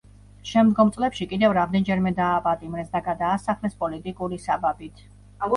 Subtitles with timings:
[0.51, 5.07] შემდგომ წლებში კიდევ რამდენჯერმე დააპატიმრეს და გადაასახლეს პოლიტიკური საბაბით.